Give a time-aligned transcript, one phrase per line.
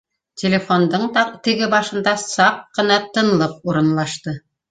[0.43, 1.03] Телефондың
[1.47, 4.35] теге башында саҡ ҡына тынлыҡ урынлаш ты